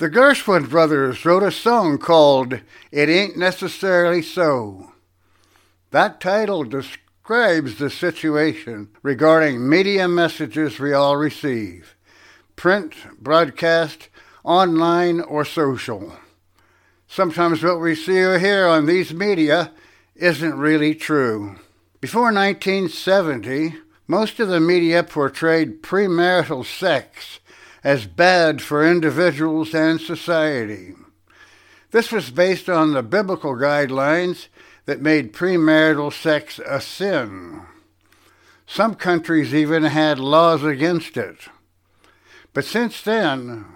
[0.00, 2.54] The Gershwin brothers wrote a song called
[2.90, 4.92] It Ain't Necessarily So.
[5.90, 11.96] That title describes the situation regarding media messages we all receive
[12.56, 14.08] print, broadcast,
[14.42, 16.16] online, or social.
[17.06, 19.70] Sometimes what we see or hear on these media
[20.14, 21.56] isn't really true.
[22.00, 23.74] Before 1970,
[24.06, 27.40] most of the media portrayed premarital sex
[27.82, 30.94] as bad for individuals and society.
[31.90, 34.48] This was based on the biblical guidelines
[34.84, 37.62] that made premarital sex a sin.
[38.66, 41.48] Some countries even had laws against it.
[42.52, 43.66] But since then,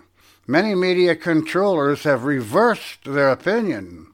[0.47, 4.09] many media controllers have reversed their opinion.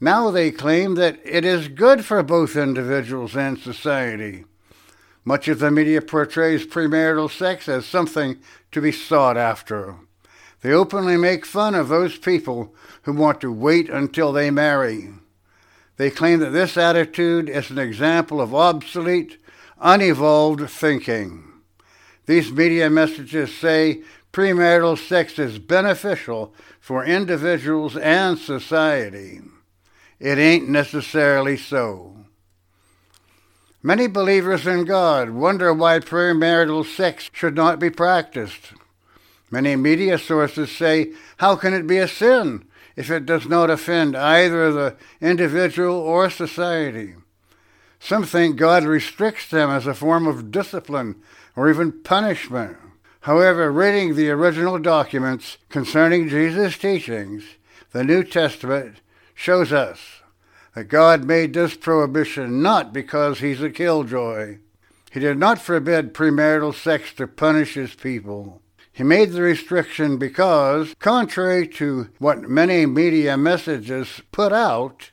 [0.00, 4.44] Now they claim that it is good for both individuals and society.
[5.24, 8.38] Much of the media portrays premarital sex as something
[8.70, 9.96] to be sought after.
[10.60, 15.10] They openly make fun of those people who want to wait until they marry.
[15.96, 19.38] They claim that this attitude is an example of obsolete,
[19.78, 21.52] unevolved thinking.
[22.26, 29.40] These media messages say premarital sex is beneficial for individuals and society.
[30.18, 32.23] It ain't necessarily so.
[33.86, 38.72] Many believers in God wonder why premarital sex should not be practiced.
[39.50, 42.64] Many media sources say, How can it be a sin
[42.96, 47.16] if it does not offend either the individual or society?
[48.00, 51.16] Some think God restricts them as a form of discipline
[51.54, 52.78] or even punishment.
[53.20, 57.44] However, reading the original documents concerning Jesus' teachings,
[57.92, 59.02] the New Testament
[59.34, 60.22] shows us
[60.74, 64.58] that God made this prohibition not because he's a killjoy.
[65.12, 68.60] He did not forbid premarital sex to punish his people.
[68.92, 75.10] He made the restriction because, contrary to what many media messages put out,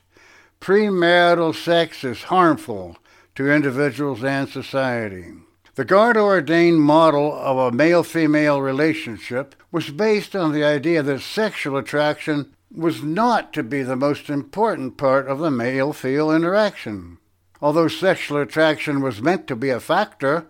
[0.60, 2.96] premarital sex is harmful
[3.34, 5.32] to individuals and society.
[5.74, 11.20] The God ordained model of a male female relationship was based on the idea that
[11.20, 17.18] sexual attraction was not to be the most important part of the male female interaction.
[17.60, 20.46] Although sexual attraction was meant to be a factor,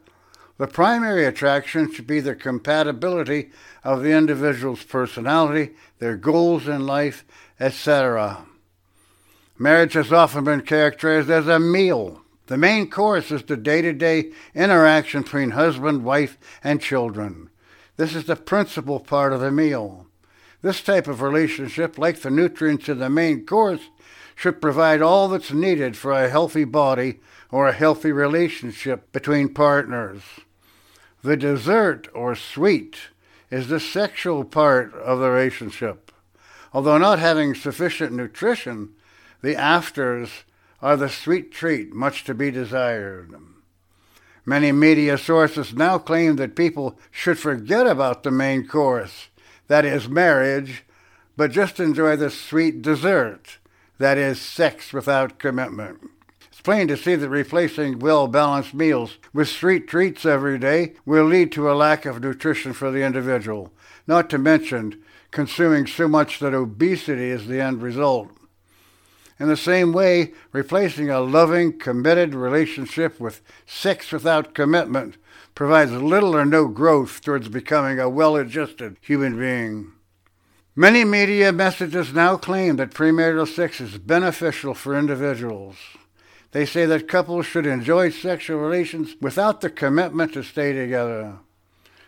[0.58, 3.50] the primary attraction should be the compatibility
[3.82, 7.24] of the individual's personality, their goals in life,
[7.58, 8.46] etc.
[9.58, 12.22] Marriage has often been characterized as a meal.
[12.46, 17.50] The main course is the day to day interaction between husband, wife, and children.
[17.96, 20.06] This is the principal part of the meal.
[20.62, 23.90] This type of relationship, like the nutrients in the main course,
[24.36, 30.22] should provide all that's needed for a healthy body or a healthy relationship between partners.
[31.22, 32.96] The dessert, or sweet,
[33.50, 36.12] is the sexual part of the relationship.
[36.72, 38.94] Although not having sufficient nutrition,
[39.42, 40.44] the afters
[40.80, 43.34] are the sweet treat, much to be desired.
[44.46, 49.28] Many media sources now claim that people should forget about the main course
[49.72, 50.84] that is marriage,
[51.34, 53.56] but just enjoy the sweet dessert,
[53.96, 56.10] that is sex without commitment.
[56.48, 61.24] It's plain to see that replacing well balanced meals with sweet treats every day will
[61.24, 63.72] lead to a lack of nutrition for the individual,
[64.06, 68.28] not to mention consuming so much that obesity is the end result.
[69.38, 75.16] In the same way, replacing a loving, committed relationship with sex without commitment
[75.54, 79.92] provides little or no growth towards becoming a well adjusted human being.
[80.74, 85.76] Many media messages now claim that premarital sex is beneficial for individuals.
[86.52, 91.38] They say that couples should enjoy sexual relations without the commitment to stay together.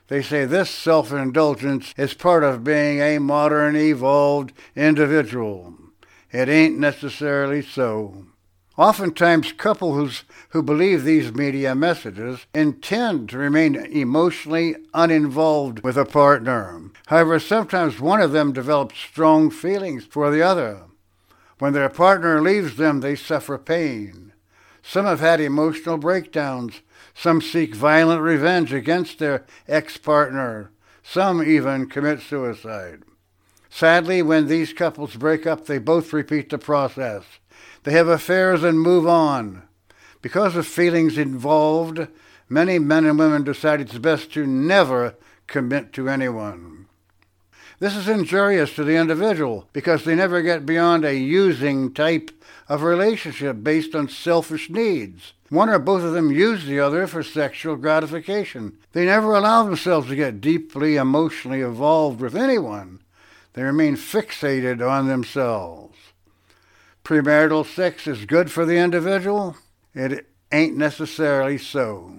[0.08, 5.74] They say this self indulgence is part of being a modern, evolved individual.
[6.34, 8.26] It ain't necessarily so.
[8.76, 16.90] Oftentimes, couples who believe these media messages intend to remain emotionally uninvolved with a partner.
[17.06, 20.80] However, sometimes one of them develops strong feelings for the other.
[21.60, 24.32] When their partner leaves them, they suffer pain.
[24.82, 26.80] Some have had emotional breakdowns.
[27.14, 30.72] Some seek violent revenge against their ex partner.
[31.00, 33.04] Some even commit suicide.
[33.74, 37.24] Sadly, when these couples break up, they both repeat the process.
[37.82, 39.64] They have affairs and move on.
[40.22, 42.06] Because of feelings involved,
[42.48, 45.16] many men and women decide it's best to never
[45.48, 46.86] commit to anyone.
[47.80, 52.30] This is injurious to the individual because they never get beyond a using type
[52.68, 55.32] of relationship based on selfish needs.
[55.48, 58.78] One or both of them use the other for sexual gratification.
[58.92, 63.00] They never allow themselves to get deeply emotionally involved with anyone.
[63.54, 65.96] They remain fixated on themselves.
[67.04, 69.56] Premarital sex is good for the individual?
[69.94, 72.16] It ain't necessarily so.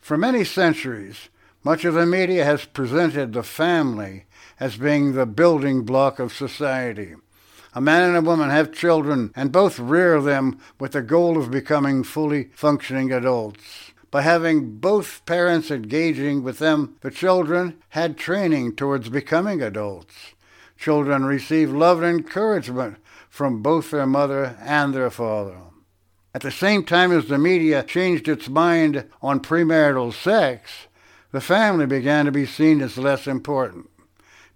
[0.00, 1.28] For many centuries,
[1.62, 4.24] much of the media has presented the family
[4.58, 7.14] as being the building block of society.
[7.74, 11.50] A man and a woman have children and both rear them with the goal of
[11.50, 13.89] becoming fully functioning adults.
[14.10, 20.34] By having both parents engaging with them, the children had training towards becoming adults.
[20.76, 22.96] Children receive love and encouragement
[23.28, 25.58] from both their mother and their father.
[26.34, 30.86] At the same time as the media changed its mind on premarital sex,
[31.32, 33.88] the family began to be seen as less important.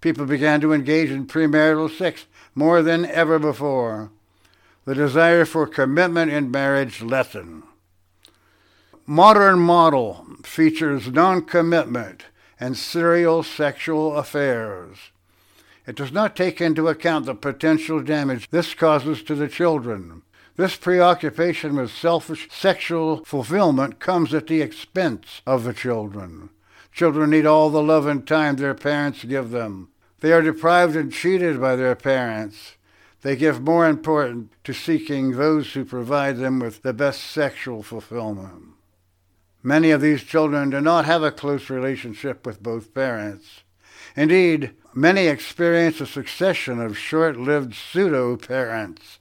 [0.00, 4.10] People began to engage in premarital sex more than ever before.
[4.84, 7.62] The desire for commitment in marriage lessened.
[9.06, 12.24] Modern model features non-commitment
[12.58, 14.96] and serial sexual affairs.
[15.86, 20.22] It does not take into account the potential damage this causes to the children.
[20.56, 26.48] This preoccupation with selfish sexual fulfillment comes at the expense of the children.
[26.90, 29.90] Children need all the love and time their parents give them.
[30.20, 32.76] They are deprived and cheated by their parents.
[33.20, 38.74] They give more importance to seeking those who provide them with the best sexual fulfillment.
[39.64, 43.62] Many of these children do not have a close relationship with both parents.
[44.14, 49.19] Indeed, many experience a succession of short lived pseudo parents.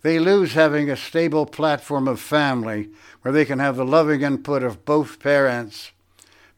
[0.00, 2.88] They lose having a stable platform of family
[3.20, 5.90] where they can have the loving input of both parents.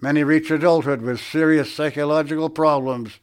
[0.00, 3.18] Many reach adulthood with serious psychological problems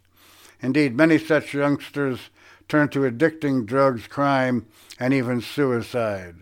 [0.62, 2.30] Indeed, many such youngsters
[2.68, 4.66] turn to addicting drugs, crime,
[5.00, 6.36] and even suicide.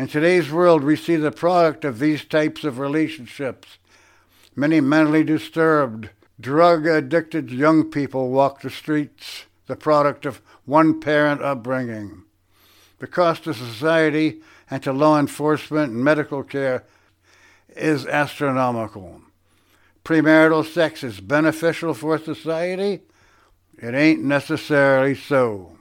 [0.00, 3.76] In today's world, we see the product of these types of relationships.
[4.56, 6.08] Many mentally disturbed,
[6.40, 12.22] drug addicted young people walk the streets, the product of one parent upbringing.
[12.98, 16.84] The cost to society and to law enforcement and medical care
[17.76, 19.20] is astronomical
[20.02, 23.00] premarital sex is beneficial for society?
[23.76, 25.76] It ain't necessarily so.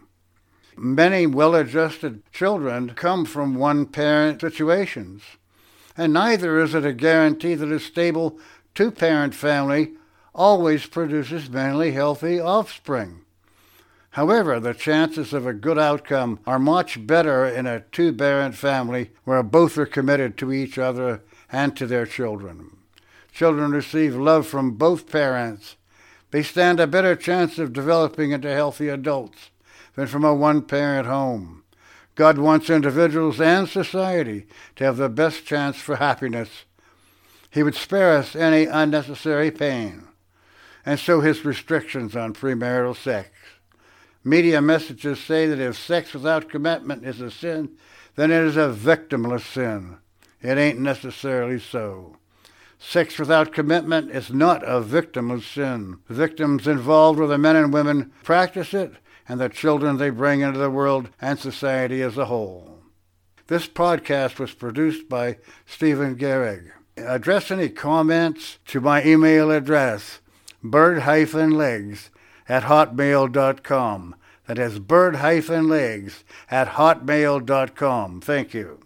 [0.82, 5.24] Many well adjusted children come from one parent situations,
[5.98, 8.40] and neither is it a guarantee that a stable
[8.74, 9.96] two parent family
[10.34, 13.26] always produces mentally healthy offspring.
[14.12, 19.12] However, the chances of a good outcome are much better in a two parent family
[19.26, 22.78] where both are committed to each other and to their children.
[23.34, 25.76] Children receive love from both parents.
[26.32, 29.50] They stand a better chance of developing into healthy adults
[30.00, 31.62] than from a one parent home.
[32.16, 34.46] God wants individuals and society
[34.78, 36.64] to have the best chance for happiness.
[37.52, 40.08] He would spare us any unnecessary pain.
[40.86, 43.32] And so his restrictions on premarital sex.
[44.24, 47.72] Media messages say that if sex without commitment is a sin,
[48.16, 49.98] then it is a victimless sin.
[50.42, 52.16] It ain't necessarily so.
[52.80, 56.00] Sex without commitment is not a victimless sin.
[56.08, 58.94] Victims involved are the men and women practice it
[59.30, 62.80] and the children they bring into the world and society as a whole.
[63.48, 66.72] This podcast was produced by Stephen Gehrig.
[66.98, 70.20] Address any comments to my email address,
[70.62, 72.10] bird-legs
[72.50, 74.16] at hotmail.com.
[74.48, 78.22] That is bird-legs at hotmail.com.
[78.22, 78.80] Thank you.